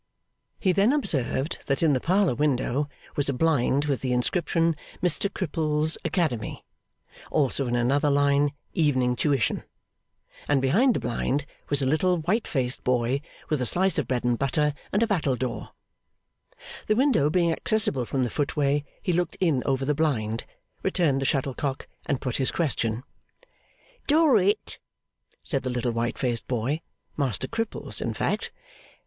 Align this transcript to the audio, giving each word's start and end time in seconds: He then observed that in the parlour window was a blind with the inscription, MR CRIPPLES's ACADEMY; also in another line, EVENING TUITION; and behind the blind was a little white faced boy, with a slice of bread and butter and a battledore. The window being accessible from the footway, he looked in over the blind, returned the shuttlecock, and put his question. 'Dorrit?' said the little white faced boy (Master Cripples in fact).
He 0.59 0.71
then 0.71 0.93
observed 0.93 1.59
that 1.67 1.83
in 1.83 1.93
the 1.93 1.99
parlour 1.99 2.33
window 2.33 2.89
was 3.15 3.29
a 3.29 3.33
blind 3.33 3.85
with 3.85 4.01
the 4.01 4.13
inscription, 4.13 4.75
MR 5.03 5.31
CRIPPLES's 5.31 5.99
ACADEMY; 6.03 6.65
also 7.29 7.67
in 7.67 7.75
another 7.75 8.09
line, 8.09 8.51
EVENING 8.73 9.15
TUITION; 9.15 9.63
and 10.47 10.59
behind 10.59 10.95
the 10.95 10.99
blind 10.99 11.45
was 11.69 11.83
a 11.83 11.85
little 11.85 12.17
white 12.21 12.47
faced 12.47 12.83
boy, 12.83 13.21
with 13.49 13.61
a 13.61 13.67
slice 13.67 13.99
of 13.99 14.07
bread 14.07 14.23
and 14.23 14.39
butter 14.39 14.73
and 14.91 15.03
a 15.03 15.07
battledore. 15.07 15.69
The 16.87 16.95
window 16.95 17.29
being 17.29 17.51
accessible 17.51 18.07
from 18.07 18.23
the 18.23 18.31
footway, 18.31 18.83
he 19.03 19.13
looked 19.13 19.37
in 19.39 19.61
over 19.67 19.85
the 19.85 19.93
blind, 19.93 20.45
returned 20.81 21.21
the 21.21 21.25
shuttlecock, 21.25 21.87
and 22.07 22.19
put 22.19 22.37
his 22.37 22.49
question. 22.49 23.03
'Dorrit?' 24.07 24.79
said 25.43 25.61
the 25.61 25.69
little 25.69 25.91
white 25.91 26.17
faced 26.17 26.47
boy 26.47 26.81
(Master 27.17 27.47
Cripples 27.47 28.01
in 28.01 28.15
fact). 28.15 28.49